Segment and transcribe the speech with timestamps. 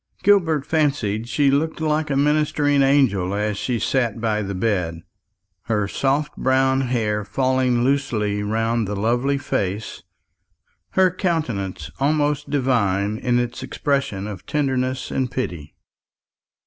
[0.23, 5.03] Gilbert fancied she looked like a ministering angel as she sat by the bed,
[5.65, 10.01] her soft brown hair falling loosely round the lovely face,
[10.93, 15.75] her countenance almost divine in its expression of tenderness and pity.